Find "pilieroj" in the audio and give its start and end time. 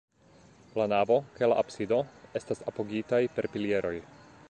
3.57-3.97